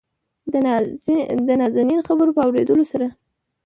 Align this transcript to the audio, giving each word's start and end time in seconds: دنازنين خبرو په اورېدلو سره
دنازنين 1.47 1.99
خبرو 2.07 2.35
په 2.37 2.41
اورېدلو 2.47 2.83
سره 2.91 3.07